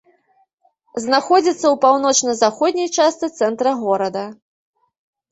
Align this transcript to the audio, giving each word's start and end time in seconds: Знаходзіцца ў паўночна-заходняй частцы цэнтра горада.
Знаходзіцца 1.03 1.59
ў 1.59 1.73
паўночна-заходняй 1.83 2.89
частцы 2.97 3.29
цэнтра 3.41 3.75
горада. 3.83 4.23